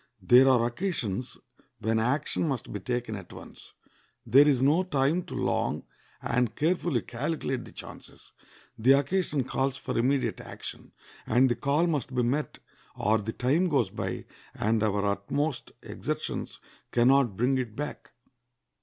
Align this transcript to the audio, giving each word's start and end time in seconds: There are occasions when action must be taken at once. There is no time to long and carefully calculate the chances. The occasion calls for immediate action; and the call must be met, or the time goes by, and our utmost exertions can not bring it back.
There 0.19 0.47
are 0.47 0.65
occasions 0.65 1.37
when 1.77 1.99
action 1.99 2.47
must 2.47 2.73
be 2.73 2.79
taken 2.79 3.15
at 3.15 3.31
once. 3.31 3.73
There 4.25 4.47
is 4.47 4.59
no 4.59 4.81
time 4.81 5.21
to 5.25 5.35
long 5.35 5.83
and 6.23 6.55
carefully 6.55 7.03
calculate 7.03 7.65
the 7.65 7.71
chances. 7.71 8.31
The 8.79 8.93
occasion 8.93 9.43
calls 9.43 9.77
for 9.77 9.95
immediate 9.95 10.41
action; 10.41 10.91
and 11.27 11.49
the 11.49 11.55
call 11.55 11.85
must 11.85 12.15
be 12.15 12.23
met, 12.23 12.57
or 12.95 13.19
the 13.19 13.31
time 13.33 13.69
goes 13.69 13.91
by, 13.91 14.25
and 14.55 14.81
our 14.81 15.05
utmost 15.05 15.71
exertions 15.83 16.57
can 16.91 17.09
not 17.09 17.37
bring 17.37 17.59
it 17.59 17.75
back. 17.75 18.09